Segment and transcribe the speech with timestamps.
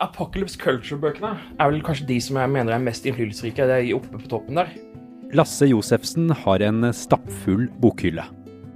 [0.00, 3.66] Apocalypse Culture-bøkene er vel kanskje de som jeg mener er mest innflytelsesrike.
[3.68, 4.72] Det er oppe på toppen der.
[5.36, 8.24] Lasse Josefsen har en stappfull bokhylle.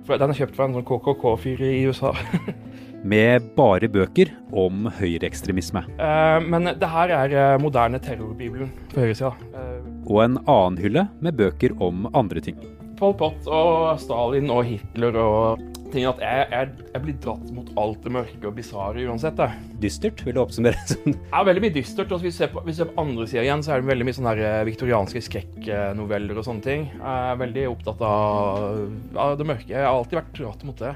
[0.04, 2.12] For Den er kjøpt fra en sånn KKK-fyr i USA.
[3.14, 5.84] med bare bøker om høyreekstremisme.
[5.98, 9.32] Uh, men det her er uh, moderne terrorbibelen på høyresida.
[9.52, 12.60] Uh, og en annen hylle med bøker om andre ting.
[13.00, 15.64] Pol Pot og Stalin og Hitler og
[15.94, 19.38] ting at jeg, jeg, jeg, blir dratt mot alt det mørke og bisarre uansett.
[19.38, 19.48] Det.
[19.82, 21.16] Dystert, vil du oppsummere det som?
[21.30, 22.12] Ja, veldig mye dystert.
[22.12, 23.90] Og hvis vi ser på, hvis vi ser på andre sida igjen, så er det
[23.92, 26.86] veldig mye sånne her viktorianske skrekknoveller og sånne ting.
[26.92, 28.84] Jeg er veldig opptatt av,
[29.26, 29.70] av det mørke.
[29.72, 30.94] Jeg har alltid vært dratt mot det.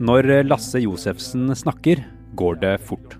[0.00, 2.00] Når Lasse Josefsen snakker,
[2.40, 3.18] går det fort.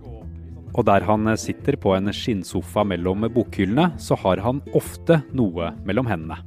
[0.71, 6.09] Og der han sitter på en skinnsofa mellom bokhyllene, så har han ofte noe mellom
[6.09, 6.38] hendene.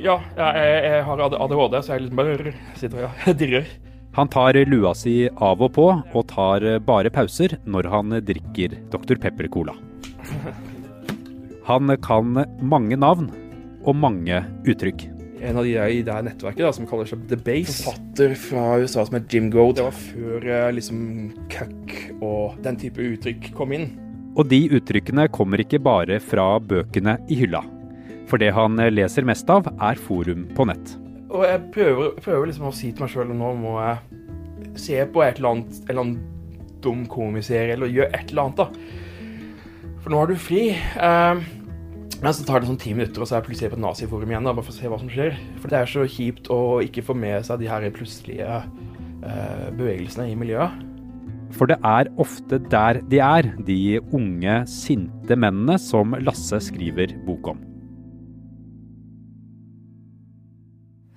[0.00, 3.68] Ja, jeg, jeg har ADHD, så jeg liksom bare sitter og dirrer.
[4.16, 9.20] Han tar lua si av og på, og tar bare pauser når han drikker Dr.
[9.22, 9.76] Pepper-cola.
[11.68, 13.30] Han kan mange navn
[13.86, 15.06] og mange uttrykk.
[15.40, 17.78] En av de der i det nettverket da, som kaller seg The Base.
[17.86, 19.78] Forfatter fra USA som heter Jim Goad.
[19.78, 20.98] Det var før eh, liksom
[21.52, 23.92] cuck og den type uttrykk kom inn.
[24.36, 27.62] Og de uttrykkene kommer ikke bare fra bøkene i hylla.
[28.30, 30.92] For det han leser mest av, er forum på nett.
[31.30, 35.22] Og jeg prøver, prøver liksom å si til meg sjøl nå må jeg se på
[35.24, 39.96] et eller annet, eller annen dum komiserie eller gjøre et eller annet, da.
[40.00, 40.62] For nå har du fri.
[40.74, 41.42] Eh,
[42.20, 44.32] men så tar det sånn ti minutter, og så er jeg plutselig på et naziforum
[44.32, 44.48] igjen.
[44.48, 45.36] Da, bare for å se hva som skjer.
[45.60, 50.30] For det er så kjipt å ikke få med seg de her plutselige eh, bevegelsene
[50.32, 50.86] i miljøet.
[51.56, 53.80] For det er ofte der de er, de
[54.16, 57.69] unge, sinte mennene som Lasse skriver bok om.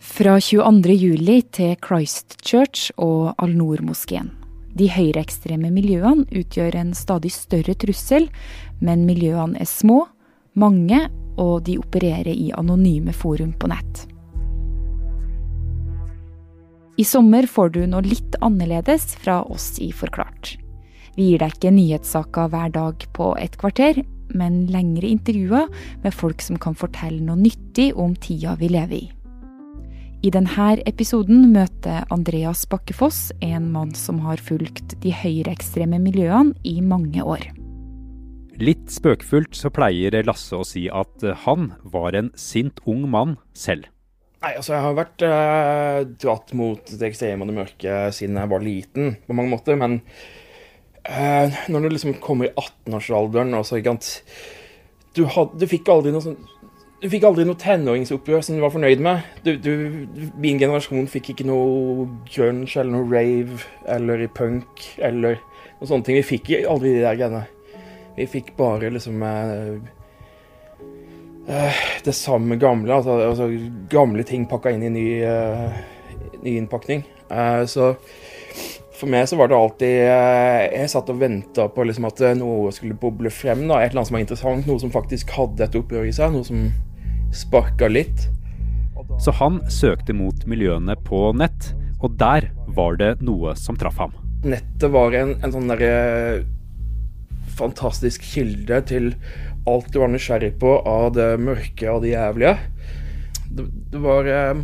[0.04, 4.34] Fra 22.07 til Christchurch og Al-Noor-moskeen.
[4.76, 8.28] De høyreekstreme miljøene utgjør en stadig større trussel,
[8.84, 10.02] men miljøene er små,
[10.60, 11.00] mange,
[11.40, 14.04] og de opererer i anonyme forum på nett.
[17.00, 20.58] I sommer får du noe litt annerledes fra oss i Forklart.
[21.16, 24.04] Vi gir deg ikke nyhetssaker hver dag på et kvarter,
[24.36, 25.72] men lengre intervjuer
[26.04, 29.06] med folk som kan fortelle noe nyttig om tida vi lever i.
[30.24, 36.78] I denne episoden møter Andreas Bakkefoss en mann som har fulgt de høyreekstreme miljøene i
[36.80, 37.44] mange år.
[38.64, 43.90] Litt spøkefullt så pleier Lasse å si at han var en sint ung mann selv.
[44.44, 48.54] Nei, altså Jeg har vært eh, dratt mot det ekstreme og det mørke siden jeg
[48.56, 49.76] var liten, på mange måter.
[49.80, 50.00] Men
[51.04, 54.12] eh, når du liksom kommer i 18-årsalderen og så ikke sant,
[55.20, 56.40] du, had, du fikk aldri noe sånn
[57.04, 59.26] du fikk aldri noe tenåringsopprør som du var fornøyd med.
[59.44, 59.72] Du, du,
[60.40, 63.58] min generasjon fikk ikke noe grunge eller noe rave
[63.92, 65.36] eller punk eller
[65.82, 66.20] noe sånne ting.
[66.22, 67.42] Vi fikk aldri de der greiene.
[68.16, 69.74] Vi fikk bare liksom uh,
[71.50, 72.96] uh, det samme gamle.
[72.96, 73.50] Altså, altså,
[73.92, 77.04] gamle ting pakka inn i ny, uh, ny innpakning.
[77.68, 77.96] så
[78.94, 82.96] for meg så var det alltid Jeg satt og venta på liksom at noe skulle
[82.96, 83.68] boble frem.
[83.68, 86.32] da, Et eller annet som var interessant, noe som faktisk hadde et opprør i seg.
[86.32, 86.70] Noe som
[87.36, 88.28] sparka litt.
[89.22, 91.72] Så han søkte mot miljøene på nett,
[92.04, 94.14] og der var det noe som traff ham.
[94.44, 96.44] Nettet var en, en sånn derre
[97.54, 99.12] fantastisk kilde til
[99.70, 102.56] alt du var nysgjerrig på av det mørke og det jævlige.
[103.54, 104.64] Det, det var eh,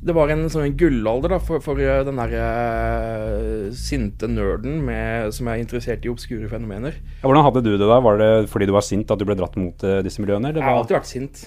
[0.00, 5.28] det var en sånn gullalder da, for, for eh, den der uh, sinte nerden med,
[5.36, 6.96] som er interessert i obskure fenomener.
[7.18, 7.98] Ja, hvordan hadde du det da?
[8.06, 10.54] Var det fordi du var sint at du ble dratt mot uh, disse miljøene?
[10.56, 11.42] Jeg har alltid vært sint.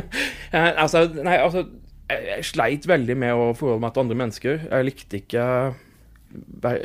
[0.84, 1.66] altså, nei, altså,
[2.08, 4.66] jeg, jeg, sleit veldig med å forholde meg til andre mennesker.
[4.70, 5.46] Jeg likte ikke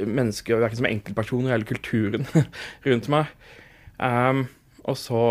[0.05, 2.27] mennesker verken som enkeltpersoner eller kulturen
[2.89, 3.31] rundt meg.
[4.03, 4.49] Um,
[4.83, 5.23] og så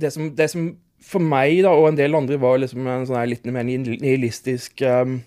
[0.00, 0.70] det som, det som
[1.06, 5.20] for meg da, og en del andre var liksom en sånn litt mer nihilistisk um,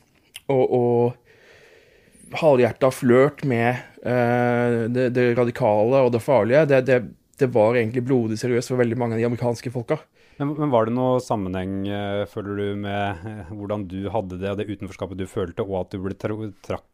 [0.52, 6.66] og, og halvhjerta flørt med uh, det, det, radikale og det farlige.
[6.70, 7.00] Det, det,
[7.40, 10.02] det, var egentlig blodig seriøst for veldig mange av de amerikanske folka.
[10.40, 14.52] Men, men var det noe sammenheng, uh, føler du, med uh, hvordan du hadde det,
[14.52, 16.86] og det utenforskapet du følte, og at du ble trakk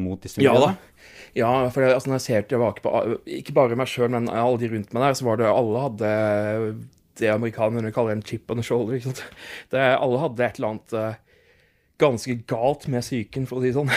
[0.00, 0.74] mot disse miljøene?
[0.74, 1.00] Ja da.
[1.34, 2.92] Ja, for altså, når jeg ser tilbake på
[3.40, 6.12] ikke bare meg sjøl, men alle de rundt meg der, så var det alle hadde
[7.20, 8.96] det amerikanerne kaller en chip on the shoulder.
[8.96, 9.24] Ikke sant?
[9.72, 11.20] Det, alle hadde et eller annet uh,
[12.02, 13.92] ganske galt med psyken, for å si det sånn.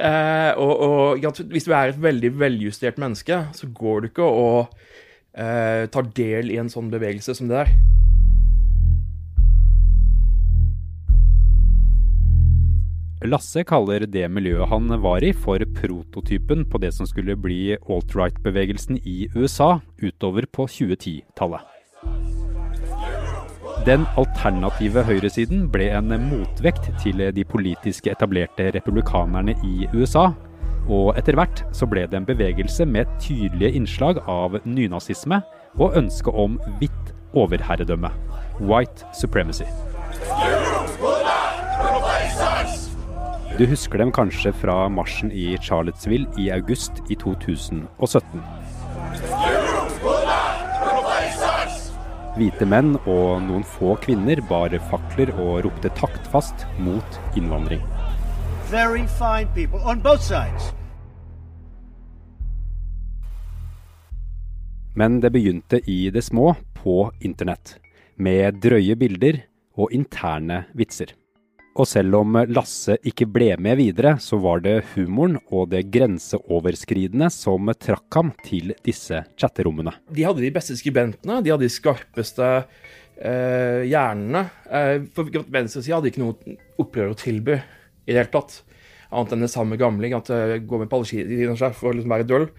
[0.00, 4.74] uh, og, og, hvis du er et veldig veljustert menneske, så går du ikke og
[5.38, 7.78] uh, tar del i en sånn bevegelse som det der.
[13.26, 19.00] Lasse kaller det miljøet han var i for prototypen på det som skulle bli alt-right-bevegelsen
[19.02, 21.77] i USA utover på 2010-tallet.
[23.88, 30.26] Den alternative høyresiden ble en motvekt til de politiske etablerte republikanerne i USA.
[30.92, 35.40] Og etter hvert så ble det en bevegelse med tydelige innslag av nynazisme
[35.80, 38.12] og ønske om hvitt overherredømme.
[38.60, 39.64] White supremacy.
[43.56, 48.44] Du husker dem kanskje fra marsjen i Charlottesville i august i 2017.
[52.38, 57.82] Hvite menn og noen få kvinner bar fakler og ropte taktfast mot innvandring.
[64.94, 67.74] Men det begynte i det små, på internett,
[68.14, 69.42] med drøye bilder
[69.74, 71.16] og interne vitser.
[71.78, 77.30] Og selv om Lasse ikke ble med videre, så var det humoren og det grenseoverskridende
[77.30, 79.94] som trakk ham til disse chatterommene.
[80.10, 84.44] De hadde de beste skribentene, de hadde de skarpeste eh, hjernene.
[84.66, 88.64] Eh, for venstresida hadde ikke noe opprør å tilby i det hele tatt.
[89.14, 92.50] Annet enn det samme gamle, at det går med palleskiene for å liksom være døll.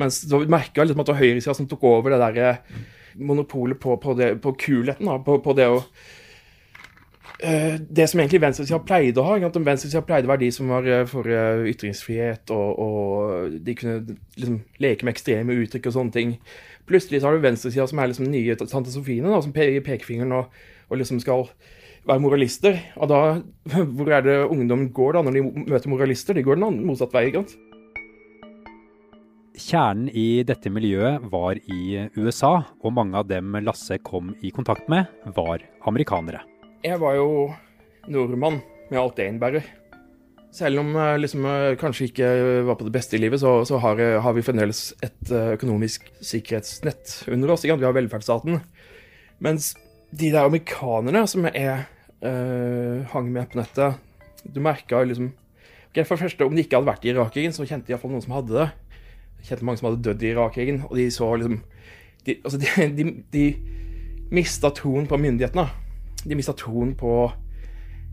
[0.00, 2.82] Mens så merka liksom at det var høyresida som tok over det der eh,
[3.16, 5.08] monopolet på, på, det, på kulheten.
[5.24, 6.20] På, på det å Eh,
[7.42, 9.38] det som egentlig venstresida pleide å ha.
[9.48, 13.74] At Venstresida pleide å være de som var eh, for eh, ytringsfrihet, og, og de
[13.78, 16.36] kunne liksom leke med ekstreme uttrykk og sånne ting.
[16.88, 20.36] Plutselig så har du venstresida som er liksom nye tante Sofiene, da, som peker pekefingeren
[20.38, 21.48] og, og, liksom skal
[22.06, 22.78] være moralister.
[23.02, 23.20] Og da,
[23.96, 25.44] hvor er det ungdom går da når de
[25.74, 26.38] møter moralister?
[26.38, 27.26] De går den motsatt vei.
[27.32, 27.58] ikke sant?
[29.62, 34.88] Kjernen i dette miljøet var i USA, og mange av dem Lasse kom i kontakt
[34.90, 36.51] med, var amerikanere.
[36.82, 37.26] Jeg var jo
[38.10, 38.56] nordmann
[38.90, 39.66] med alt det innebærer.
[40.52, 41.44] Selv om jeg liksom,
[41.78, 42.30] kanskje ikke
[42.66, 46.08] var på det beste i livet, så, så har, har, vi fremdeles et eh, økonomisk
[46.18, 47.62] sikkerhetsnett under oss.
[47.62, 48.58] Vi har velferdsstaten.
[49.38, 49.76] Mens
[50.10, 51.84] de der amerikanerne som jeg
[52.26, 54.02] øh, hang med på nettet
[54.44, 55.30] Du merka liksom
[55.88, 58.12] okay, For det første, om de ikke hadde vært i Irak-krigen, så kjente de iallfall
[58.12, 58.66] noen som hadde det.
[59.38, 61.62] Jeg kjente mange som hadde dødd i Irak-krigen, og de så liksom
[62.26, 63.46] De, altså de, de, de
[64.34, 65.64] mista troen på myndighetene.
[66.24, 67.14] De mista troen på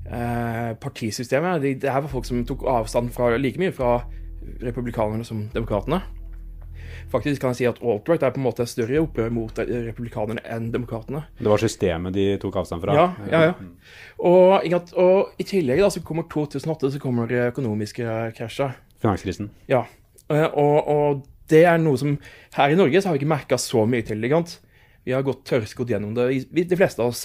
[0.10, 1.62] eh, partisystemet.
[1.62, 4.00] De, det her var folk som tok avstand fra, like mye fra
[4.64, 6.02] republikanerne som demokratene.
[7.10, 10.70] Faktisk kan jeg si at alt-right er på en måte større opprør mot republikanerne enn
[10.74, 11.24] demokratene.
[11.40, 12.96] Det var systemet de tok avstand fra?
[12.98, 13.42] Ja, ja.
[13.50, 13.54] ja.
[14.20, 18.06] Og, og, i tillegg da, så kommer 2008 så kommer det økonomiske
[18.38, 18.78] krasjet.
[19.02, 19.50] Finanskrisen?
[19.72, 19.86] Ja.
[20.30, 22.12] Eh, og, og, det er noe som
[22.54, 24.60] Her i Norge så har vi ikke merka så mye til det.
[25.02, 27.24] Vi har gått tørrskodd gjennom det, de fleste av oss.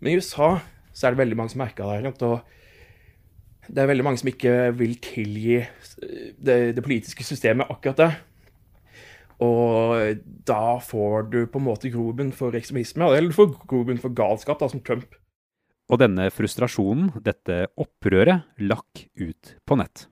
[0.00, 0.56] Men i USA
[0.96, 2.14] så er det veldig mange som merker det.
[2.26, 8.10] Og det er veldig mange som ikke vil tilgi det, det, politiske systemet akkurat det.
[9.40, 14.12] Og da får du på en måte grobunn for ekstremisme, eller du får grobunn for
[14.12, 15.16] galskap, da, som Trump.
[15.90, 20.04] Og denne frustrasjonen, dette opprøret, lakk ut på nett.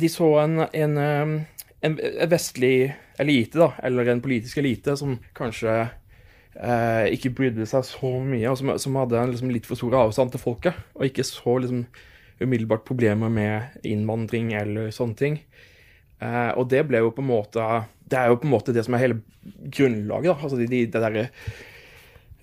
[0.00, 1.00] De så en, en,
[1.84, 1.96] en
[2.30, 5.86] vestlig elite, da, eller en politisk elite, som kanskje
[6.54, 9.96] eh, ikke brydde seg så mye, og som, som hadde en liksom, litt for stor
[10.04, 10.78] avstand til folket.
[10.98, 11.84] Og ikke så liksom,
[12.42, 15.38] umiddelbart problemer med innvandring eller sånne ting.
[16.22, 17.62] Eh, og det ble jo på en måte
[18.06, 20.30] Det er jo på en måte det som er hele grunnlaget.
[20.30, 21.16] da, altså de, de, det der,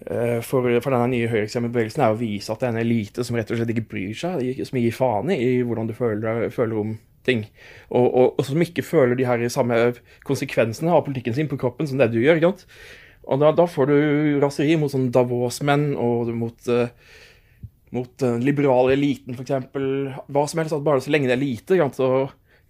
[0.05, 3.37] eh, for, for, denne nye høyreekstreme er å vise at det er en elite som
[3.37, 6.97] rett og slett ikke bryr seg, som gir faen i hvordan du føler, føler om
[7.25, 7.45] ting.
[7.89, 9.77] Og, og, og, som ikke føler de her samme
[10.27, 12.41] konsekvensene av politikken sin på kroppen som det du gjør.
[12.41, 12.65] ikke sant?
[13.29, 13.97] Og da, da får du
[14.41, 16.89] raseri mot sånn Davos-menn og mot, uh,
[17.93, 19.69] mot den liberale eliten, f.eks.
[19.71, 21.79] Hva som helst, bare så lenge det er lite.
[21.95, 22.11] Så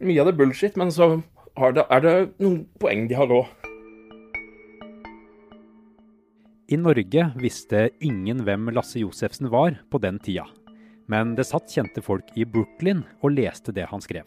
[0.02, 1.14] mye av det er bullshit, men så
[1.56, 3.50] det, er det noen poeng de har òg.
[6.72, 10.46] I Norge visste ingen hvem Lasse Josefsen var på den tida.
[11.12, 14.24] Men det satt kjente folk i Brooklyn og leste det han skrev.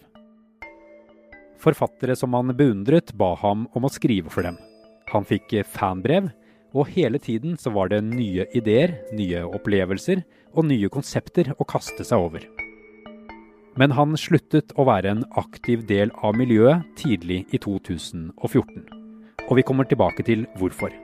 [1.56, 4.58] Forfattere som han beundret, ba ham om å skrive for dem.
[5.14, 6.32] Han fikk fanbrev,
[6.74, 12.02] og hele tiden så var det nye ideer, nye opplevelser og nye konsepter å kaste
[12.06, 12.46] seg over.
[13.78, 18.84] Men han sluttet å være en aktiv del av miljøet tidlig i 2014.
[19.44, 20.94] Og vi kommer tilbake til hvorfor.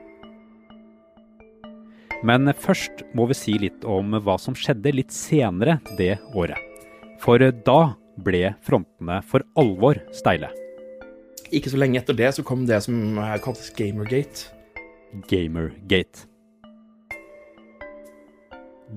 [2.23, 6.59] Men først må vi si litt om hva som skjedde litt senere det året.
[7.21, 10.51] For da ble frontene for alvor steile.
[11.51, 14.47] Ikke så lenge etter det så kom det som kaltes Gamergate.
[15.27, 16.27] Gamergate.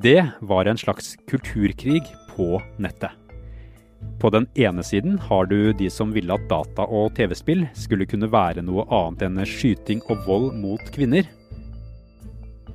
[0.03, 3.11] Det var en slags kulturkrig på nettet.
[4.21, 8.31] På den ene siden har du de som ville at data og TV-spill skulle kunne
[8.31, 11.27] være noe annet enn skyting og vold mot kvinner.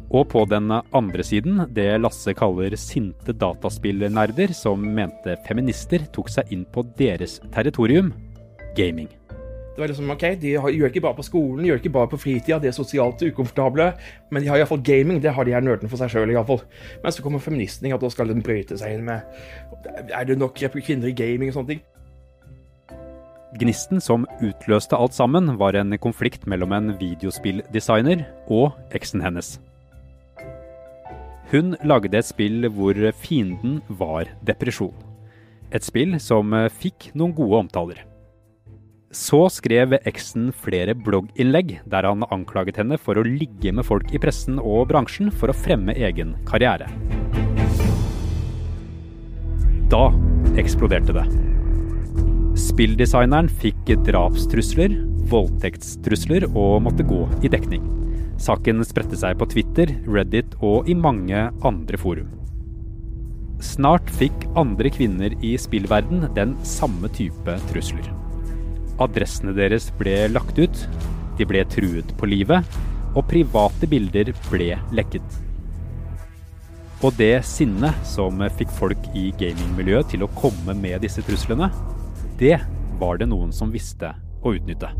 [0.09, 6.51] Og på den andre siden det Lasse kaller sinte dataspillnerder som mente feminister tok seg
[6.55, 8.11] inn på deres territorium
[8.75, 9.18] gaming.
[9.79, 12.17] Det var liksom, ok, De har, gjør ikke bare på skolen, gjør ikke bare på
[12.19, 13.85] fritida, de er sosialt ukomfortable,
[14.27, 15.21] men de har iallfall gaming.
[15.23, 16.59] Det har de her nerdene for seg sjøl, iallfall.
[16.99, 19.23] Men så kommer feministene, at da skal de brøyte seg inn med
[20.11, 21.85] Er det nok kvinner i gaming og sånne ting?
[23.63, 29.61] Gnisten som utløste alt sammen, var en konflikt mellom en videospilldesigner og eksen hennes.
[31.55, 34.91] Hun lagde et spill hvor fienden var depresjon.
[35.71, 38.08] Et spill som fikk noen gode omtaler.
[39.09, 44.21] Så skrev eksen flere blogginnlegg der han anklaget henne for å ligge med folk i
[44.21, 46.85] pressen og bransjen for å fremme egen karriere.
[49.89, 50.03] Da
[50.61, 51.25] eksploderte det.
[52.59, 54.93] Spilldesigneren fikk drapstrusler,
[55.33, 57.89] voldtektstrusler og måtte gå i dekning.
[58.39, 62.29] Saken spredte seg på Twitter, Reddit og i mange andre forum.
[63.59, 68.18] Snart fikk andre kvinner i spillverden den samme type trusler.
[68.99, 70.85] Adressene deres ble lagt ut,
[71.39, 72.79] de ble truet på livet,
[73.15, 75.37] og private bilder ble lekket.
[76.99, 81.69] Og det sinnet som fikk folk i gamingmiljøet til å komme med disse truslene,
[82.39, 82.57] det
[82.99, 84.11] var det noen som visste
[84.43, 84.91] å utnytte.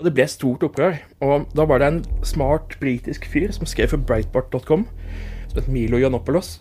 [0.00, 0.94] Det ble stort opprør.
[1.20, 4.86] og Da var det en smart britisk fyr som skrev for Breitbart.com,
[5.50, 6.60] som het Milo Janopoulos,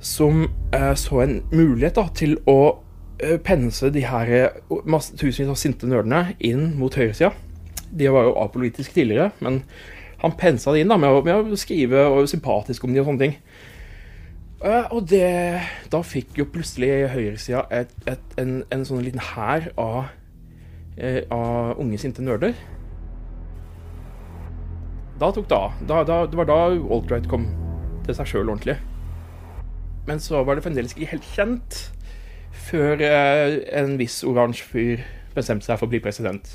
[0.00, 2.80] som eh, så en mulighet da, til å
[3.44, 7.32] pense de her eh, masse, tusenvis av sinte nerdene inn mot høyresida.
[7.92, 9.62] De var jo apolitiske tidligere, men
[10.22, 13.10] han pensa det inn da, med, å, med å skrive og sympatisk om de og
[13.10, 13.38] sånne ting.
[14.62, 15.26] Uh, og det,
[15.90, 17.64] da fikk jo plutselig høyresida
[18.38, 20.12] en, en sånn liten hær av,
[21.34, 22.54] av unge, sinte nerder
[25.22, 25.74] da tok det av.
[25.86, 27.46] Det var da alt-right kom
[28.06, 28.78] til seg sjøl ordentlig.
[30.08, 31.82] Men så var det fremdeles ikke helt kjent
[32.52, 35.02] før eh, en viss oransje fyr
[35.36, 36.48] bestemte seg for å bli president.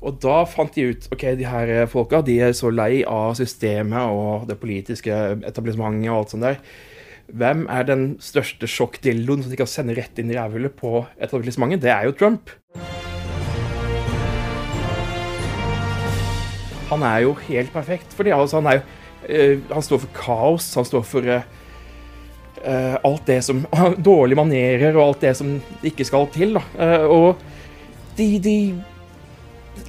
[0.00, 4.08] Og da fant de ut ok, de her folka de er så lei av systemet
[4.08, 5.12] og det politiske
[5.44, 6.62] etablissementet og alt sånt der.
[7.30, 11.84] Hvem er den største sjokkdildoen som de kan sende rett inn i rævhullet på etablissementet?
[11.84, 12.50] Det er jo Trump.
[16.90, 18.26] Han er jo helt perfekt for.
[18.34, 18.82] Altså, han, jo,
[19.30, 20.72] uh, han står for kaos.
[20.74, 21.28] Han står for
[22.60, 23.62] alt det som
[24.10, 25.54] Dårlige manerer og alt det som
[25.86, 26.58] ikke skal til.
[26.58, 27.40] og
[28.18, 28.56] de, de,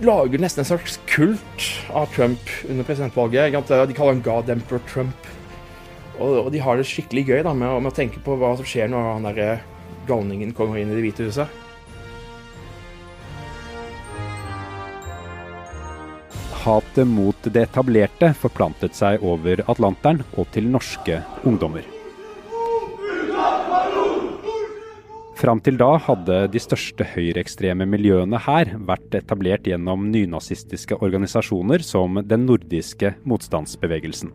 [0.01, 3.51] lager nesten en slags kult av Trump under presidentvalget.
[3.51, 5.27] De kaller han God Emperor Trump.
[6.17, 8.67] Og, og, de har det skikkelig gøy da, med, med, å tenke på hva som
[8.67, 9.65] skjer når han der
[10.07, 11.59] galningen kommer inn i Det hvite huset.
[16.61, 22.00] hatet mot det etablerte forplantet seg over Atlanteren og til norske ungdommer.
[25.41, 32.19] Fram til da hadde de største høyreekstreme miljøene her vært etablert gjennom nynazistiske organisasjoner som
[32.29, 34.29] den nordiske motstandsbevegelsen.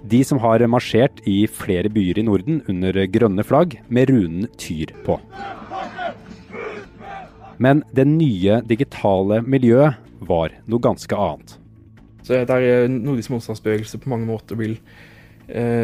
[0.00, 4.94] De som har marsjert i flere byer i Norden under grønne flagg med runen Tyr
[5.04, 5.18] på.
[7.60, 11.58] Men det nye digitale miljøet var noe ganske annet.
[12.24, 15.13] Så Der nordisk motstandsbevegelse på mange måter vil eh,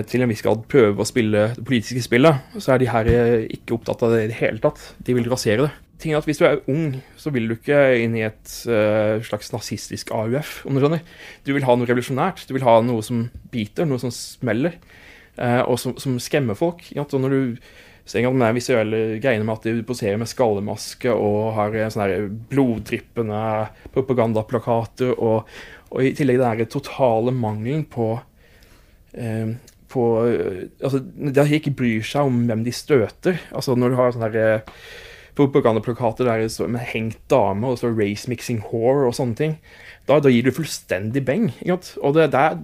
[0.09, 3.47] til en viss grad prøve å spille det politiske spillet, så er de her eh,
[3.59, 4.83] ikke opptatt av det i det hele tatt.
[5.05, 5.73] De vil rasere det.
[6.01, 9.21] Ting er at Hvis du er ung, så vil du ikke inn i et uh,
[9.21, 10.63] slags nazistisk AUF.
[10.65, 11.05] om Du skjønner.
[11.45, 12.47] Du vil ha noe revolusjonært.
[12.49, 14.79] Du vil ha noe som biter, noe som smeller,
[15.37, 16.87] og som, som, skremmer folk.
[16.97, 17.61] Og når du
[18.11, 23.43] ser gang med visuelle greiene med at de poserer med skallemaske og har sånne bloddryppende
[23.95, 25.47] propagandaplakater, og,
[25.91, 28.30] og, i tillegg den totale mangelen på, eh,
[29.91, 33.41] på altså, De ikke bryr seg om hvem de støter.
[33.51, 34.61] Altså Når du har sånne der,
[35.39, 39.35] propagandaplakater der det står med hengt dame og det står 'race mixing whore' og sånne
[39.39, 39.59] ting,
[40.09, 41.53] da, da gir du fullstendig beng.
[42.03, 42.59] Og det, der er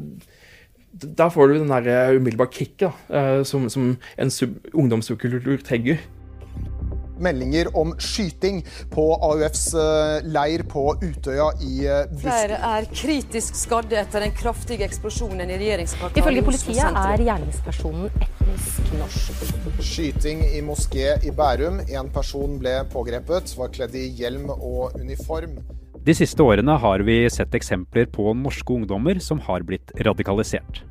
[1.19, 2.93] der får du den der eh, umiddelbare kicket
[3.47, 4.31] som, som, en
[4.73, 5.97] ungdomssubkultur trenger.
[7.23, 13.99] Meldinger om skyting på AUFs uh, leir på Utøya i uh, Flere er kritisk skadde
[14.03, 16.23] etter den kraftige eksplosjonen i regjeringskvartalet.
[16.23, 19.47] Ifølge politiet er gjerningspersonen etnisk norsk.
[19.81, 21.81] Skyting i moské i Bærum.
[21.89, 25.59] En person ble pågrepet, var kledd i hjelm og uniform.
[26.07, 30.85] De siste årene har vi sett eksempler på norske ungdommer som har blitt radikalisert.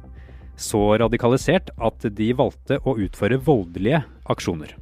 [0.60, 4.02] Så radikalisert at de valgte å utføre voldelige
[4.32, 4.76] aksjoner.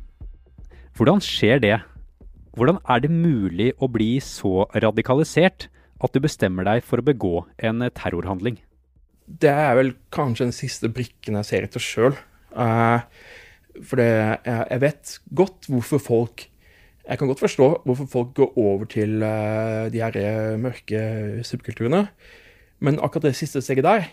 [0.93, 1.77] Hvordan skjer det?
[2.53, 5.65] Hvordan er det mulig å bli så radikalisert
[6.03, 8.59] at du bestemmer deg for å begå en terrorhandling?
[9.25, 12.13] Det er vel kanskje den siste brikken jeg ser etter sjøl.
[12.53, 13.01] Uh,
[13.81, 14.09] for det,
[14.45, 16.43] jeg, vet godt hvorfor folk
[17.07, 22.05] Jeg kan godt forstå hvorfor folk går over til uh, de her mørke subkulturene.
[22.85, 24.11] Men akkurat det siste steget der,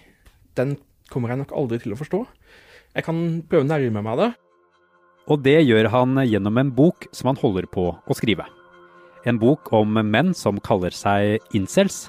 [0.56, 0.78] den
[1.12, 2.24] kommer jeg nok aldri til å forstå.
[2.96, 4.32] Jeg kan prøve å nærme meg det.
[5.28, 8.46] Og det gjør han gjennom en bok som han holder på å skrive.
[9.28, 12.08] En bok om menn som kaller seg incels.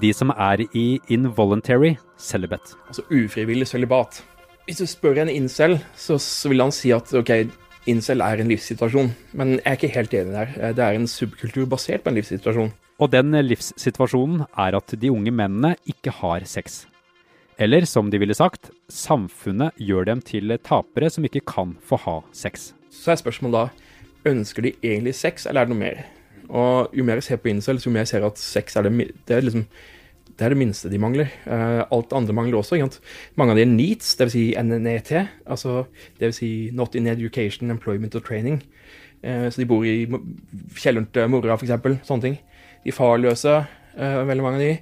[0.00, 2.76] De som er i involuntary celibate.
[2.88, 4.22] Altså ufrivillig celibat.
[4.68, 7.32] Hvis du spør en incel, så, så, vil han si at ok,
[7.90, 9.10] incel er en livssituasjon.
[9.34, 10.54] Men jeg er ikke helt enig der.
[10.78, 12.70] Det er en subkultur basert på en livssituasjon.
[13.02, 16.84] Og den livssituasjonen er at de unge mennene ikke har sex.
[17.62, 22.14] Eller som de ville sagt, samfunnet gjør dem til tapere som ikke kan få ha
[22.34, 22.72] sex.
[22.90, 26.00] Så er spørsmålet da ønsker de egentlig sex, eller er det noe mer?
[26.50, 29.12] Og jo mer jeg ser på incels, jo mer jeg ser at sex er det,
[29.28, 29.66] det er liksom
[30.32, 31.30] det er det minste de mangler.
[31.46, 32.80] Uh, alt andre mangler også.
[33.38, 34.32] Mange av de er NEATs, dvs.
[34.32, 35.12] Si NNET.
[35.46, 35.84] Altså
[36.18, 36.38] dvs.
[36.40, 38.62] Si Not in Education, Employment or Training.
[39.22, 40.08] Uh, så de bor i
[40.80, 41.76] kjelleren til mora, f.eks.
[42.08, 42.38] Sånne ting.
[42.82, 43.58] De farløse,
[43.94, 44.72] uh, veldig mange av de.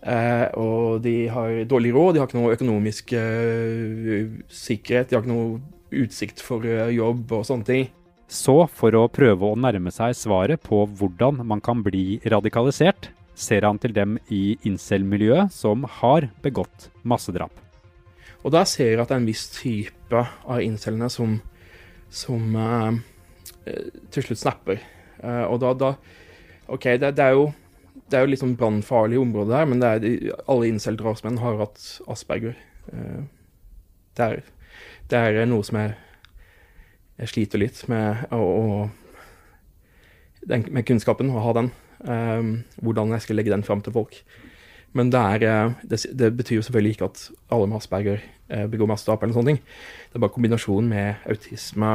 [0.00, 5.24] Uh, og de har dårlig råd, de har ikke noe økonomisk uh, sikkerhet, de har
[5.24, 5.58] ikke noe
[6.00, 7.90] utsikt for uh, jobb og sånne ting.
[8.30, 13.66] Så for å prøve å nærme seg svaret på hvordan man kan bli radikalisert, ser
[13.66, 17.52] han til dem i incel-miljøet som har begått massedrap.
[18.40, 21.36] Og der ser jeg at det er en viss type av incelene som,
[22.08, 22.56] som
[23.64, 24.80] til slutt snapper.
[25.48, 25.90] og da, da
[26.72, 27.50] OK, det, det er jo
[28.10, 30.04] det er jo litt sånn brannfarlig område her, men er,
[30.50, 32.56] alle incel-drapsmenn har hatt asperger.
[32.90, 33.20] Eh,
[34.18, 34.40] det er,
[35.12, 35.94] det er, noe som jeg,
[37.20, 38.88] jeg sliter litt med, å,
[40.50, 41.72] med kunnskapen, å ha den.
[42.00, 44.22] Um, hvordan jeg skal legge den fram til folk.
[44.96, 48.24] Men det, er, det, det, betyr jo selvfølgelig ikke at alle med asperger
[48.72, 49.60] begår massedrap eller sånne ting.
[50.10, 51.92] Det er bare kombinasjonen med autisme,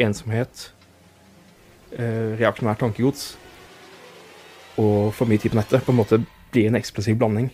[0.00, 0.70] ensomhet,
[1.98, 3.34] reaksjonært tankegods
[4.80, 6.20] og for mye tid på nettet på en måte
[6.54, 7.50] blir en eksplosiv blanding.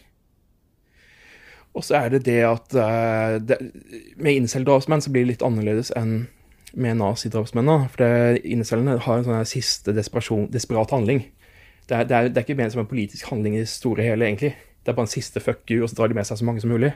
[1.76, 3.58] Og så er det det at uh, det,
[4.18, 6.24] med incel-drapsmenn så blir det litt annerledes enn
[6.70, 7.70] med nazidrapsmenn.
[7.94, 11.24] For incellene har en sånn siste desperat handling.
[11.86, 14.06] Det er, det, er, det er, ikke ment som en politisk handling i det store
[14.06, 14.52] hele, egentlig.
[14.80, 16.62] Det er bare en siste fuck you, og så drar de med seg så mange
[16.62, 16.92] som mulig.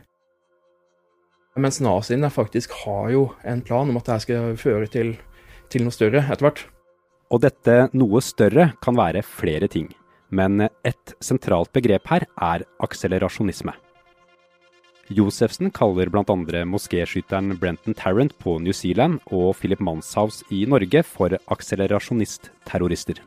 [1.59, 5.13] Mens naziene faktisk har jo en plan om at dette skal føre til,
[5.71, 6.65] til noe større etter hvert.
[7.35, 9.91] Og dette noe større kan være flere ting
[10.35, 13.75] men et sentralt begrep her er akselerasjonisme.
[15.13, 16.65] Josefsen kaller bl.a.
[16.65, 23.21] moskéskytteren Brenton Tarrant på New Zealand og Philip Manshaus i Norge for akselerasjonistterrorister.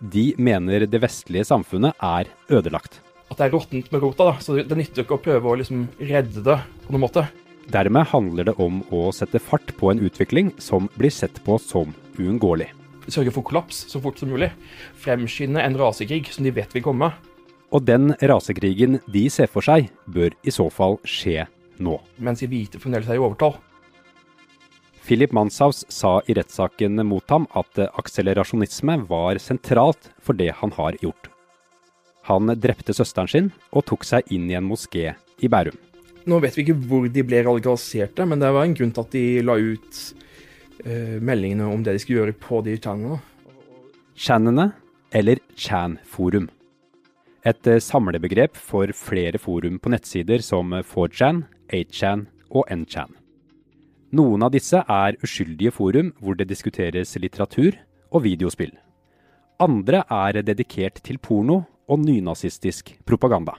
[0.00, 3.02] De mener det vestlige samfunnet er ødelagt.
[3.30, 4.40] At det er råttent med rota, da.
[4.40, 7.28] så det nytter ikke å prøve å liksom redde det på noen måte.
[7.70, 11.92] Dermed handler det om å sette fart på en utvikling som blir sett på som
[12.18, 12.72] uunngåelig
[13.14, 14.50] sørge for kollaps så fort som mulig.
[15.00, 17.10] Fremskynde en rasekrig som de vet vil komme.
[17.70, 21.46] Og den rasekrigen de ser for seg, bør i så fall skje
[21.78, 21.98] nå.
[22.18, 23.56] Mens de hvite fremdeles er i overtall.
[25.06, 30.98] Philip Manshaus sa i rettssaken mot ham at akselerasjonisme var sentralt for det han har
[31.02, 31.30] gjort.
[32.28, 35.78] Han drepte søsteren sin og tok seg inn i en moské i Bærum.
[36.28, 39.14] Nå vet vi ikke hvor de ble radikaliserte, men det var en grunn til at
[39.16, 40.00] de la ut
[40.84, 43.20] meldingene om det de skulle gjøre på de channelene.
[44.16, 44.72] Channene,
[45.12, 46.48] eller Chan-forum.
[47.46, 53.14] Et uh, samlebegrep for flere forum på nettsider som 4chan, 8chan og Nchan.
[54.12, 57.78] Noen av disse er uskyldige forum hvor det diskuteres litteratur
[58.10, 58.72] og videospill.
[59.60, 63.54] Andre er dedikert til porno og nynazistisk propaganda.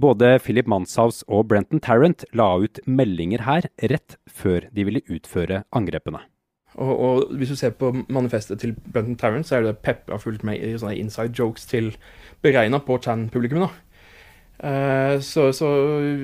[0.00, 5.64] Både Philip Manshaus og Brenton Tarrant la ut meldinger her rett før de ville utføre
[5.76, 6.22] angrepene.
[6.78, 10.44] Og, og hvis du ser på manifestet til Brenton Tarrant, så er det pepra fullt
[10.46, 11.90] med i sånne inside jokes til
[12.44, 13.74] beregna på Chan-publikummet.
[14.60, 15.68] Uh, så, så,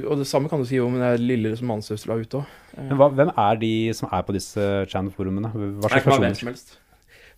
[0.05, 2.57] og det samme kan du si om det lille som Manshaus la ut òg.
[2.77, 5.53] Uh, hva, hvem er de som er på disse Chan-forumene?
[5.53, 6.67] Hva slags personer?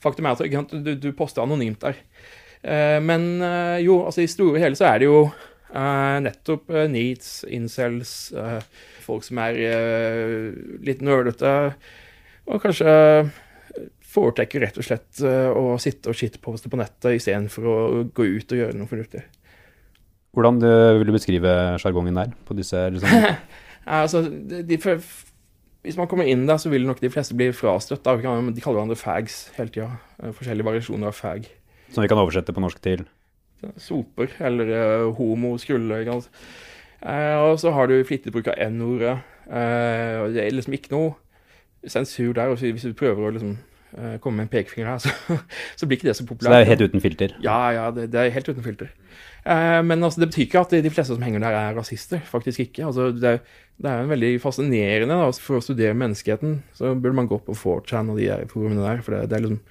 [0.02, 1.98] Faktum er at du, du poster anonymt der.
[2.58, 3.30] Uh, men
[3.82, 5.22] jo, altså i store og hele så er det jo
[5.68, 8.60] Uh, nettopp uh, needs, incels, uh,
[9.04, 9.58] folk som er
[10.84, 11.52] litt nølete,
[12.48, 12.92] og kanskje
[14.08, 17.76] foretrekker rett og slett å sitte og shitposte på nettet istedenfor å
[18.16, 19.20] gå ut og gjøre noe fornuftig.
[20.36, 22.32] Hvordan vil du beskrive sjargongen der?
[22.48, 23.28] på disse liksom?
[24.00, 24.78] altså, de, de,
[25.84, 28.02] hvis man kommer inn der, så vil nok de fleste bli frastøtt.
[28.04, 28.16] Da.
[28.16, 29.92] De kaller hverandre fags hele tida.
[30.40, 31.48] Forskjellige variasjoner av fag.
[31.92, 33.06] Som vi kan oversette på norsk til?
[33.76, 36.02] Soper, eller uh, homo, skrulle.
[36.08, 39.18] Uh, og så har du flittig bruk av n-ordet.
[39.48, 42.52] Uh, det er liksom ikke noe sensur der.
[42.52, 43.58] Og hvis du prøver å liksom
[44.20, 45.38] komme med en pekefinger her, så,
[45.80, 46.52] så, blir ikke det så populært.
[46.52, 47.32] Så det er helt uten filter?
[47.42, 48.90] Ja, ja, det, det er helt uten filter.
[49.48, 52.20] Men altså, det betyr ikke at de fleste som henger der, er rasister.
[52.28, 52.84] Faktisk ikke.
[52.84, 55.16] Altså, det, er, det er veldig fascinerende.
[55.16, 55.30] Da.
[55.40, 59.00] For å studere menneskeheten så burde man gå på 4chan og de forumene der.
[59.06, 59.62] For det, det er liksom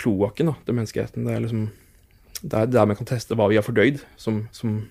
[0.00, 1.28] kloakken til menneskeheten.
[1.28, 1.68] Det er liksom
[2.42, 4.82] det er der vi kan teste hva vi har fordøyd som, som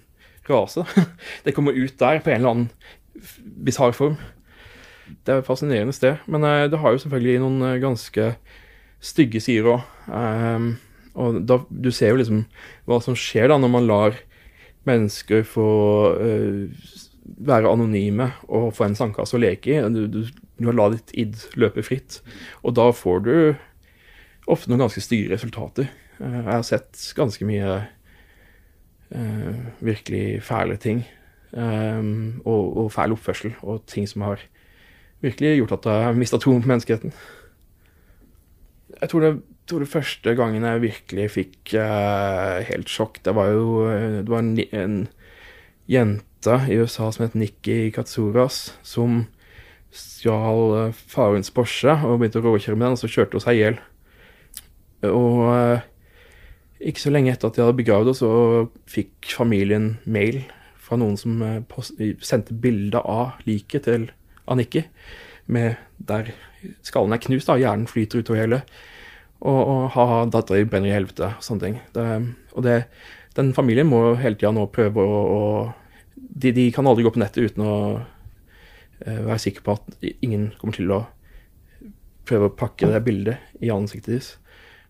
[0.50, 0.86] rase.
[1.46, 2.70] Det kommer ut der på en eller annen
[3.66, 4.18] bisarr form.
[5.26, 6.22] Det er et fascinerende sted.
[6.26, 8.32] Men uh, det har jo selvfølgelig noen uh, ganske
[9.04, 9.90] stygge sider òg.
[10.10, 10.76] Um,
[11.16, 12.46] og da, du ser jo liksom
[12.90, 14.18] hva som skjer da når man lar
[14.86, 15.68] mennesker få
[16.20, 16.90] uh,
[17.26, 19.80] være anonyme og få en sandkasse å leke i.
[19.94, 20.26] Du, du,
[20.60, 22.20] du har la ditt id løpe fritt.
[22.64, 23.36] Og da får du
[24.52, 25.90] ofte noen ganske stygge resultater.
[26.20, 27.78] Jeg har sett ganske mye
[29.86, 31.04] virkelig fæle ting.
[31.56, 34.42] Um, og, og fæl oppførsel, og ting som har
[35.24, 37.14] virkelig gjort at jeg har mista troen på menneskeheten.
[39.02, 39.30] Jeg tror det,
[39.68, 44.44] tror det, første gangen jeg virkelig fikk uh, helt sjokk, det var jo det var
[44.44, 44.98] en, en,
[45.88, 49.24] jente i USA som het Nikki Katsuras, som
[49.96, 53.56] stjal uh, farens Porsche og begynte å råkjøre med den, og så kjørte hun seg
[53.56, 53.80] i hjel.
[55.08, 55.86] Og uh,
[56.86, 60.44] ikke så lenge etter at de hadde begravd oss, så fikk familien mail
[60.86, 61.42] fra noen som
[62.22, 64.10] sendte bilde av liket til
[64.52, 64.84] Annikki,
[65.50, 66.30] der
[66.86, 68.62] skallen er knust, da, hjernen flyter utover hele.
[69.46, 71.80] Og, og ha-ha, dattera brenner i helvete, og sånne ting.
[71.94, 72.06] Det,
[72.56, 72.78] og det,
[73.38, 75.42] den familien må hele tida nå prøve å, å
[76.16, 80.50] de, de, kan aldri gå på nettet uten å uh, være sikker på at ingen
[80.60, 81.04] kommer til å
[82.26, 84.32] prøve å pakke det bildet i ansiktet deres.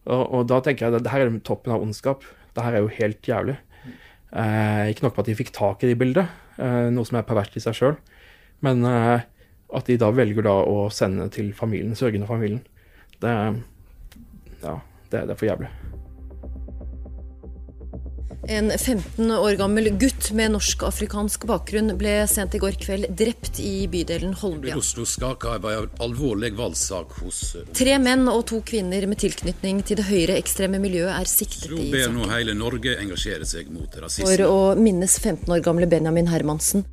[0.05, 2.25] Og, og da tenker jeg at det her er toppen av ondskap.
[2.55, 3.57] Det her er jo helt jævlig.
[4.35, 6.27] Eh, ikke nok på at de fikk tak i det bildet,
[6.59, 7.95] eh, noe som er perverst i seg sjøl,
[8.65, 9.23] men eh,
[9.75, 12.59] at de da velger da å sende til familien, sørgende familien,
[13.23, 13.35] det,
[14.59, 14.79] ja,
[15.11, 15.71] det, det er for jævlig.
[18.47, 23.87] En 15 år gammel gutt med norsk-afrikansk bakgrunn ble sent i går kveld drept i
[23.89, 24.75] bydelen Holmlia.
[24.77, 29.97] Oslo skaka en alvorlig voldssak hos eh, Tre menn og to kvinner med tilknytning til
[29.97, 32.19] det høyreekstreme miljøet er siktet i saken.
[32.19, 34.29] Nå ber hele Norge engasjere seg mot rasisme.
[34.29, 36.85] For å minnes 15 år gamle Benjamin Hermansen.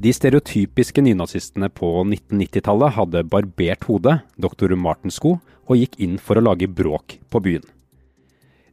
[0.00, 6.48] De stereotypiske nynazistene på 1990-tallet hadde barbert hode, doktor Martensko, og gikk inn for å
[6.48, 7.64] lage bråk på byen.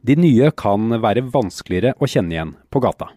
[0.04, 3.08] De nye kan være vanskeligere å kjenne igjen på gata.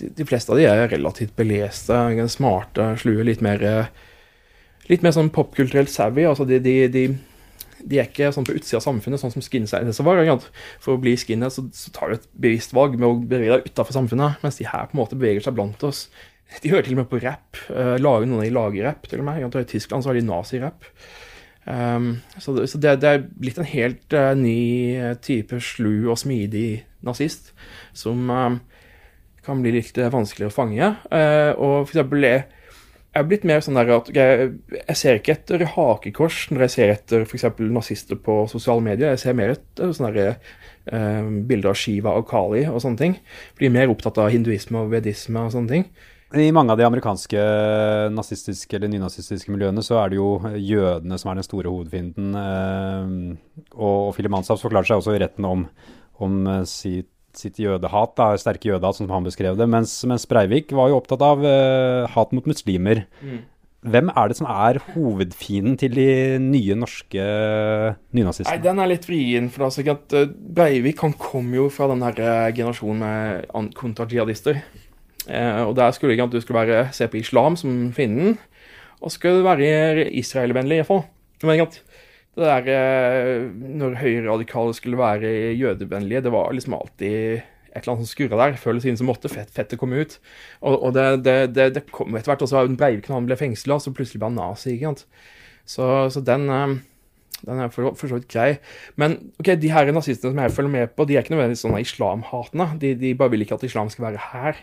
[0.00, 1.96] De, de fleste av de er relativt beleste,
[2.32, 3.62] smarte, slue, litt mer,
[4.90, 6.26] litt mer sånn popkulturelt savvy.
[6.28, 7.06] Altså de, de, de,
[7.96, 10.20] er ikke sånn på utsida av samfunnet, sånn som skinheads var.
[10.84, 13.72] For å bli skinhead så, så tar du et bevisst valg med å bevege deg
[13.72, 16.08] utafor samfunnet, mens de her på en måte beveger seg blant oss.
[16.60, 17.56] De hører til og med på rapp.
[17.70, 19.40] Uh, lager noen av de lager rapp, til og med.
[19.40, 20.84] I Tyskland så har de nazirapp.
[21.66, 26.16] Um, så, det, så det, det, er blitt en helt uh, ny type slu og
[26.18, 27.52] smidig nazist
[27.96, 28.56] som uh,
[29.44, 30.88] kan bli litt vanskelig å fange.
[31.16, 32.42] og for eksempel jeg
[33.16, 36.92] er blitt mer sånn der at jeg, jeg ser ikke etter hakekors når jeg ser
[36.92, 37.46] etter f.eks.
[37.72, 39.14] nazister på sosiale medier.
[39.16, 40.36] Jeg ser mer etter sånne der,
[41.48, 43.16] bilder av Shiva og Kali og sånne ting.
[43.58, 45.88] Blir mer opptatt av hinduisme og vedisme og sånne ting.
[46.30, 47.40] I mange av de amerikanske
[48.14, 52.36] nazistiske eller nynazistiske miljøene så er det jo jødene som er den store hovedfienden.
[52.38, 55.64] Eh, og Philip Manshaus forklarte seg også i retten om,
[56.22, 59.66] om eh, sitt, sitt, jødehat, da, sterke jødehat, som han beskrev det.
[59.70, 63.04] Mens, mens Breivik var jo opptatt av uh, hat mot muslimer.
[63.22, 63.40] Mm.
[63.90, 66.08] Hvem er det som er hovedfienden til de
[66.42, 67.26] nye norske
[68.14, 68.52] nynazistene?
[68.52, 69.48] Nei, Den er litt vrien.
[69.50, 69.82] for altså,
[70.28, 72.18] Breivik han kom jo fra den her
[72.54, 74.60] generasjonen med kontrajihadister.
[75.28, 78.38] Eh, og der skulle ikke at du skulle være, se på islam som fienden,
[79.00, 81.04] og skulle være israelvennlig iallfall.
[81.42, 81.80] Men at
[82.36, 88.06] det der eh, Når høyreradikale skulle være jødevennlige, det var liksom alltid et eller annet
[88.06, 88.58] som skurra der.
[88.58, 90.18] Før eller siden så måtte fett, fettet komme ut.
[90.60, 92.44] Og, og det, det, det, det, kom etter hvert.
[92.46, 94.74] også Breivik han ble fengsla, så plutselig ble han nazi.
[94.74, 95.04] ikke sant?
[95.68, 96.74] Så, så den, eh,
[97.46, 98.50] den er for, for, så vidt grei.
[99.00, 101.84] Men ok, de her nazistene som jeg følger med på, de er ikke nødvendigvis sånne
[101.84, 102.68] islamhatende.
[102.82, 104.60] De, de bare vil ikke at islam skal være her.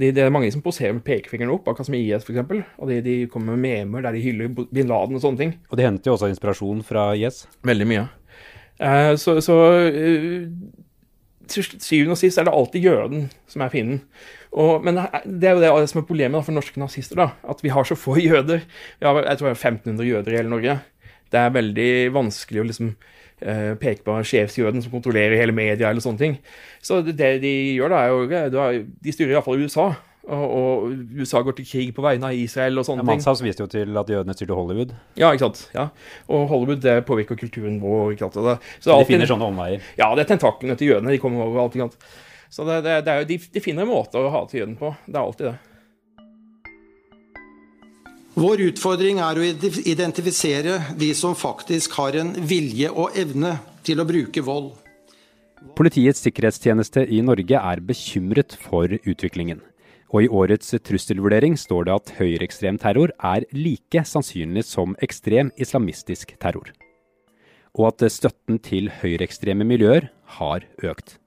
[0.00, 2.40] Det er mange som poserer med pekefingeren opp, akkurat som IS f.eks.
[2.80, 5.56] Og de, de, kommer med memer der de hyller bin Laden og sånne ting.
[5.68, 7.44] Og de henter jo også inspirasjon fra IS?
[7.68, 8.06] Veldig mye.
[8.80, 9.56] Uh, så, så
[9.92, 10.46] uh,
[11.50, 14.00] til syvende og sist er det alltid jøden som er fienden.
[14.50, 17.60] Og, men det er jo det som er problemet da, for norske nazister, da, at
[17.62, 18.64] vi har så få jøder.
[18.98, 20.78] Vi har jeg tror det er 1500 jøder i hele Norge.
[21.30, 22.94] Det er veldig vanskelig å liksom
[23.40, 26.38] eh, peke på sjefsjøden som kontrollerer hele media eller sånne ting.
[26.84, 29.90] Så det, de gjør, da, er jo De styrer iallfall USA.
[30.30, 33.18] Og, og, USA går til krig på vegne av Israel og sånne ja, ting.
[33.18, 34.92] Manshaus viste jo til at jødene styrte Hollywood.
[35.18, 35.62] Ja, ikke sant.
[35.74, 35.88] Ja.
[36.30, 38.12] Og Hollywood det påvirker kulturen vår.
[38.14, 38.38] ikke sant.
[38.44, 39.86] Det, så de finner sånne omveier?
[39.98, 41.16] Ja, det er tentaklene til jødene.
[41.16, 41.74] De kommer overalt.
[41.74, 42.12] ikke sant.
[42.50, 44.92] Så det, det, det er jo, de, de, finner en måte å hate jøden på.
[45.06, 45.56] Det er alltid det.
[48.38, 54.06] Vår utfordring er å identifisere de som faktisk har en vilje og evne til å
[54.06, 54.70] bruke vold.
[55.76, 59.58] Politiets sikkerhetstjeneste i Norge er bekymret for utviklingen.
[60.14, 66.36] Og i årets trusselvurdering står det at høyreekstrem terror er like sannsynlig som ekstrem islamistisk
[66.42, 66.70] terror.
[67.74, 71.18] Og at støtten til høyreekstreme miljøer har økt.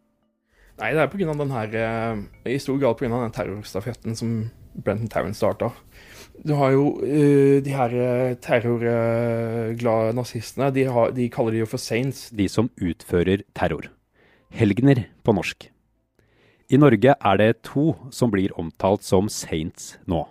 [0.79, 3.11] Nei, det er på grunn av den her, eh, i stor grad pga.
[3.11, 5.71] den terrorstafetten som Brenton Tarrant starta.
[6.43, 10.71] Du har jo uh, de her eh, terrorglade nazistene.
[10.73, 12.25] De, har, de kaller de jo for saints.
[12.33, 13.91] De som utfører terror.
[14.53, 15.69] Helgener på norsk.
[16.73, 20.23] I Norge er det to som blir omtalt som saints nå.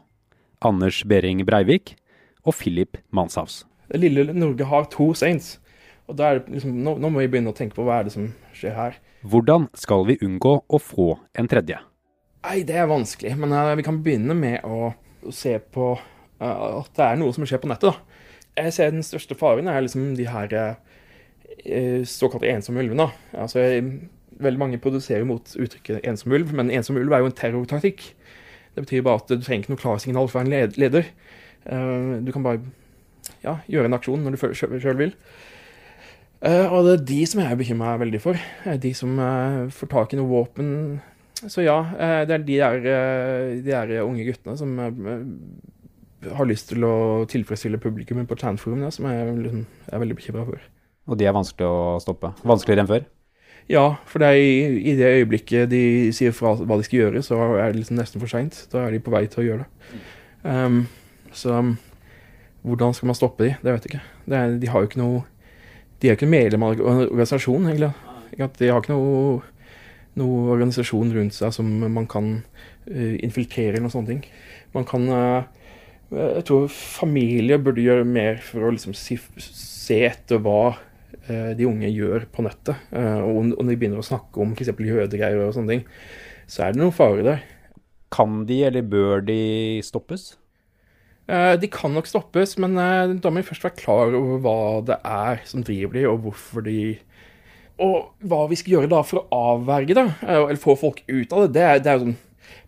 [0.62, 1.94] Anders Behring Breivik
[2.42, 3.62] og Philip Manshaus.
[3.94, 5.58] Lille Norge har to saints.
[6.10, 8.08] Og da er det liksom, nå, nå, må vi begynne å tenke på hva er
[8.08, 8.98] det som skjer her.
[9.22, 11.78] Hvordan skal vi unngå å få en tredje?
[12.42, 13.36] Nei, det er vanskelig.
[13.38, 14.90] Men uh, vi kan begynne med å,
[15.26, 17.92] å se på uh, at det er noe som skjer på nettet.
[17.92, 18.62] da.
[18.62, 23.08] Jeg ser den største faren er liksom de her uh, såkalte ensomme ulvene.
[23.32, 23.64] Altså,
[24.42, 28.14] veldig mange produserer mot uttrykket 'ensom ulv', men 'ensom ulv' er jo en terrortaktikk.
[28.74, 31.04] Det betyr bare at du trenger ikke noe klarsignal fra en leder.
[32.24, 32.60] Du kan bare
[33.44, 35.12] ja, gjøre en aksjon når du sjøl vil.
[36.42, 38.40] Og det er de som jeg bekymrer meg veldig for.
[38.80, 39.20] De som
[39.68, 41.02] får tak i noe våpen.
[41.50, 41.78] Så ja,
[42.28, 42.76] det er de der,
[43.58, 44.76] de der unge guttene som
[46.30, 46.94] har lyst til å
[47.30, 50.62] tilfredsstille publikummet på Chan-forumene, som jeg liksom, er veldig bekymra for.
[51.10, 52.30] Og de er vanskelig å stoppe?
[52.46, 53.08] Vanskeligere enn før?
[53.70, 54.54] Ja, for det er i,
[54.90, 55.82] i, det øyeblikket de
[56.14, 58.58] sier fra hva de skal gjøre, så er det liksom nesten for seint.
[58.72, 60.00] Da er de på vei til å gjøre det.
[60.42, 60.80] Um,
[61.34, 61.76] så um,
[62.66, 63.52] hvordan skal man stoppe de?
[63.62, 64.04] Det vet jeg ikke.
[64.34, 65.22] Er, de har jo ikke noe
[66.02, 67.92] De er jo ikke medlem av organisasjonen, egentlig.
[68.58, 69.42] De har ikke noe,
[70.20, 72.34] noe organisasjon rundt seg som man kan
[72.90, 74.24] uh, infiltrere eller noen sånne ting.
[74.76, 75.42] Man kan uh,
[76.12, 80.74] Jeg tror familie burde gjøre mer for å liksom si, se etter hva
[81.30, 84.72] Eh, de unge gjør på nettet, eh, og når de begynner å snakke om f.eks.
[84.74, 85.82] jødegreier og sånne ting,
[86.50, 87.44] så er det noen fare der.
[88.12, 89.38] Kan de, eller bør de
[89.86, 90.32] stoppes?
[91.30, 94.98] Eh, de kan nok stoppes, men da må vi først være klar over hva det
[95.06, 96.78] er som driver de, og hvorfor de
[97.80, 101.46] Og hva vi skal gjøre da for å avverge det, eller få folk ut av
[101.46, 101.52] det.
[101.56, 102.18] Det er, det er jo sånn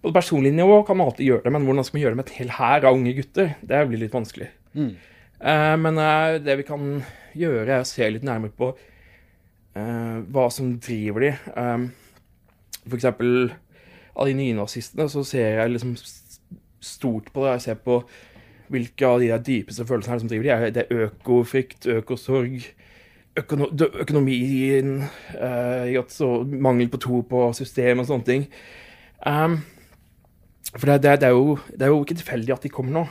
[0.00, 2.20] På det personlige nivå kan man alltid gjøre det, men hvordan skal man gjøre det
[2.20, 3.52] med et hel hær av unge gutter?
[3.60, 4.48] Det blir litt vanskelig.
[4.74, 4.94] Mm.
[5.84, 6.00] Men
[6.44, 6.88] det vi kan
[7.36, 11.32] gjøre, er å se litt nærmere på uh, hva som driver de.
[11.56, 11.88] Um,
[12.84, 13.52] for eksempel
[14.14, 15.96] av de nynazistene så ser jeg liksom
[16.84, 17.56] stort på det.
[17.56, 18.00] Jeg ser på
[18.72, 20.72] hvilke av de der dypeste følelsene som driver de.
[20.76, 22.62] Det er økofrykt, økosorg,
[23.38, 23.68] økono
[24.04, 24.96] økonomien,
[25.34, 28.46] uh, mangel på tro på system og sånne ting.
[29.26, 29.60] Um,
[30.74, 33.04] for det, det, det, er jo, det, er jo, ikke tilfeldig at de kommer nå.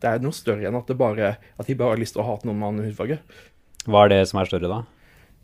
[0.00, 2.48] Det er noe større enn at, bare, at de bare har lyst til å hate
[2.48, 3.20] noen med annen hudfarge.
[3.86, 4.82] Hva er det som er større, da?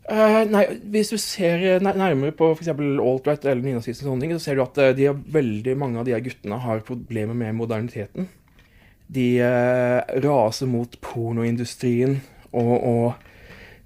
[0.03, 2.73] Uh, nei, Hvis du ser nærmere på f.eks.
[2.73, 6.59] alt-right eller nynazisme, så ser du at de har, veldig mange av de her guttene
[6.59, 8.27] har problemer med moderniteten.
[9.13, 12.19] De uh, raser mot pornoindustrien,
[12.53, 13.32] og, og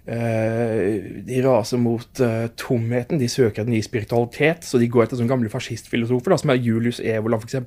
[0.08, 2.22] de raser mot
[2.56, 3.20] tomheten.
[3.20, 6.62] De søker en ny spiritualitet, så de går etter sånne gamle fascistfilosofer, da, som er
[6.64, 7.58] Julius Evola f.eks.,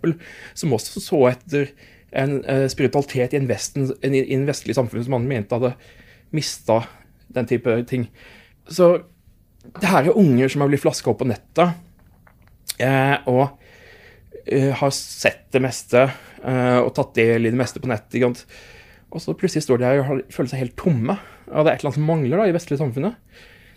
[0.56, 1.68] som også så etter
[2.16, 2.38] en
[2.72, 5.74] spiritualitet i en, vesten, en, en vestlig samfunn som han mente hadde
[6.32, 6.80] mista
[7.34, 8.08] den type ting.
[8.68, 8.94] Så
[9.80, 11.74] det her er unger som har blitt flaska opp på nettet,
[12.80, 13.44] eh, og
[14.46, 18.46] eh, har sett det meste eh, og tatt del i det meste på nettet.
[19.10, 21.18] Og så plutselig står de her og føler seg helt tomme.
[21.48, 23.16] Og det er et eller annet som mangler da, i vestlige samfunnet.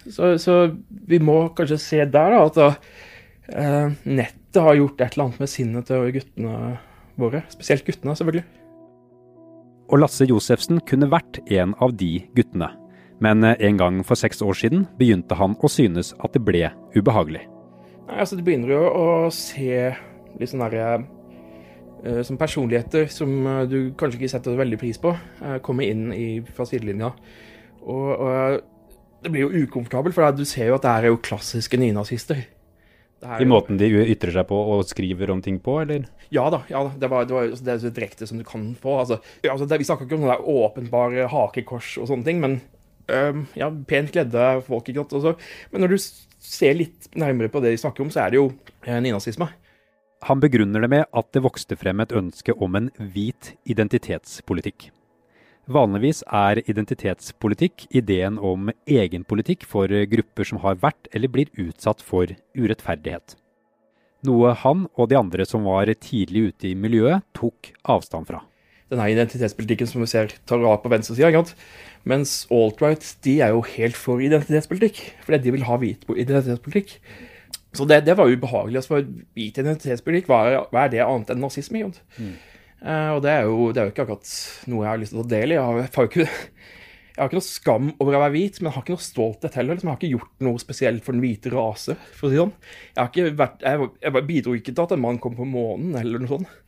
[0.03, 0.57] Så, så,
[1.07, 2.71] vi må kanskje se der da, at da,
[3.53, 6.75] eh, nettet har gjort et eller annet med sinnet til guttene
[7.19, 7.45] våre.
[7.53, 8.45] Spesielt guttene, selvfølgelig
[9.93, 12.71] og Lasse Josefsen kunne vært en av de guttene.
[13.23, 16.65] Men eh, en gang for seks år siden begynte han å synes at det ble
[16.95, 17.43] ubehagelig.
[18.07, 19.93] Nei, altså Det begynner jo å se
[20.39, 23.31] litt sånn derre uh, Som personligheter som
[23.69, 25.13] du kanskje ikke setter veldig pris på,
[25.63, 27.13] komme inn i, fra sidelinja.
[27.83, 28.61] Og, og,
[29.23, 32.41] det blir jo ukomfortabelt, for du ser jo at det er jo klassiske nynazister.
[33.23, 36.09] I måten de ytrer seg på og skriver om ting på, eller?
[36.33, 36.59] Ja da.
[36.67, 36.91] ja da.
[36.99, 38.97] Det, var, det, var, altså, det er så direkte som du kan få.
[38.99, 42.57] Altså, altså, det, vi snakker ikke om sånne åpenbare hakekors og sånne ting, men
[43.07, 44.89] øhm, ja, pent kledde folk.
[44.89, 45.15] ikke sant?
[45.21, 45.35] Også.
[45.71, 45.99] men når du
[46.43, 48.49] ser litt nærmere på det de snakker om, så er det jo
[48.83, 49.47] eh, nynazisme.
[50.27, 54.89] Han begrunner det med at det vokste frem et ønske om en hvit identitetspolitikk.
[55.71, 62.33] Vanligvis er identitetspolitikk ideen om egenpolitikk for grupper som har vært eller blir utsatt for
[62.57, 63.37] urettferdighet.
[64.27, 68.43] Noe han og de andre som var tidlig ute i miljøet, tok avstand fra.
[68.91, 71.45] Denne identitetspolitikken som vi ser tar av på venstresida.
[72.07, 76.97] Mens alt-right de er jo helt for identitetspolitikk, fordi de vil ha hvit identitetspolitikk.
[77.73, 78.83] Så det, det var ubehagelig.
[78.83, 78.99] Altså,
[79.33, 81.87] hvit identitetspolitikk, hva, hva er det annet enn nazisme?
[82.19, 82.35] Mm.
[82.83, 84.31] Uh, og det er, jo, det er, jo, ikke akkurat
[84.67, 85.55] noe jeg har lyst til å ta del i.
[85.55, 86.25] Jeg har, jeg har, ikke,
[87.13, 89.55] jeg har ikke noe skam over å være hvit, men jeg har ikke noe stolthet
[89.59, 89.77] heller.
[89.77, 89.89] Liksom.
[89.89, 92.53] Jeg har ikke gjort noe spesielt for den hvite rase, for å si sånn.
[92.99, 96.59] Jeg, vært, jeg, bidro ikke til at en mann kom på månen, eller noe sånt.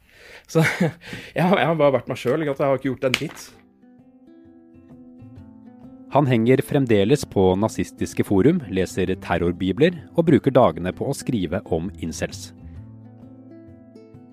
[0.47, 0.63] Så
[1.35, 2.47] jeg har bare vært meg sjøl.
[2.47, 3.47] Jeg har ikke gjort en dritt.
[6.15, 11.89] Han henger fremdeles på nazistiske forum, leser terrorbibler og bruker dagene på å skrive om
[11.99, 12.53] incels.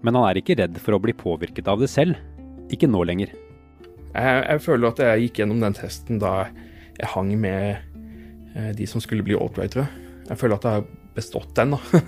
[0.03, 2.19] Men han er ikke redd for å bli påvirket av det selv.
[2.73, 3.33] Ikke nå lenger.
[4.13, 6.33] Jeg, jeg føler at jeg gikk gjennom den testen da
[6.99, 7.79] jeg hang med
[8.57, 9.87] eh, de som skulle bli alt-rightere.
[10.29, 11.75] Jeg føler at jeg har bestått den.
[11.75, 11.81] da.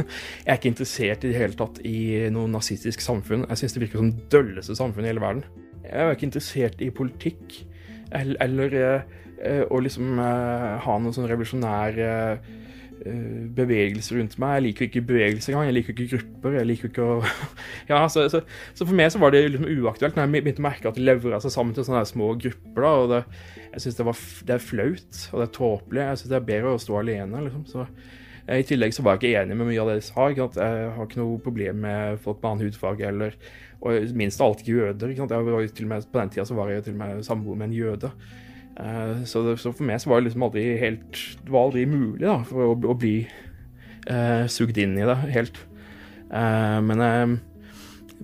[0.45, 1.99] Jeg er ikke interessert i det hele tatt i
[2.33, 3.45] noe nazistisk samfunn.
[3.51, 5.45] Jeg syns det virker som det dølleste samfunnet i hele verden.
[5.85, 7.59] Jeg er ikke interessert i politikk
[8.15, 11.99] eller, eller uh, å liksom ha noen sånn revolusjonær
[13.05, 14.55] Eh, bevegelse rundt meg.
[14.55, 15.67] Jeg liker ikke bevegelse engang.
[15.69, 16.55] Jeg liker ikke grupper.
[16.57, 17.17] Jeg liker ikke å
[17.91, 18.41] ja, så, så,
[18.73, 21.05] så, for meg så var det liksom uaktuelt når jeg begynte å merke at det
[21.05, 22.81] levra seg sammen til sånne små grupper.
[22.81, 23.21] da, og det,
[23.75, 24.07] Jeg syns det,
[24.49, 26.05] det, er flaut og det er tåpelig.
[26.07, 27.43] Jeg syns det er bedre å stå alene.
[27.45, 30.09] liksom, så eh, I tillegg så var jeg ikke enig med mye av det de
[30.09, 30.31] sa.
[30.33, 33.37] Jeg har ikke noe problem med folk med annen hudfarge eller
[33.85, 35.13] og minst av alt jøder.
[35.13, 35.29] Ikke?
[35.29, 37.25] Jeg var jo til og med, på den tida så var jeg til og med
[37.27, 38.15] samboer med en jøde.
[38.75, 41.85] Uh, så, det, så, for meg så var det liksom aldri helt Det var aldri
[41.87, 43.21] mulig da, for å, å bli
[44.11, 45.61] uh, sugd inn i det helt.
[46.31, 47.41] Uh, men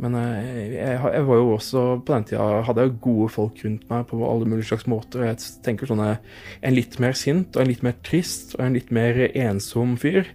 [0.00, 4.06] men jeg, jeg, var jo også På den tida hadde jeg gode folk rundt meg
[4.08, 5.26] på alle mulige slags måter.
[5.26, 8.92] Jeg tenker sånn En litt mer sint og en litt mer trist og en litt
[8.94, 10.30] mer ensom fyr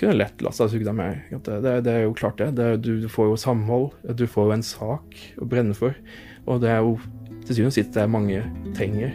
[0.00, 1.20] kunne lett la seg suge deg med.
[1.46, 2.56] Det, det, er jo klart, det.
[2.58, 3.92] det du, du, får jo samhold.
[4.18, 5.94] Du får jo en sak å brenne for.
[6.48, 6.96] Og det er jo
[7.44, 8.42] til syvende og sist det mange
[8.74, 9.14] trenger